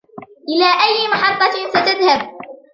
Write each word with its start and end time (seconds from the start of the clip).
إلى 0.49 0.83
أي 0.83 1.07
محطة 1.07 1.69
ستذهب؟ 1.69 2.21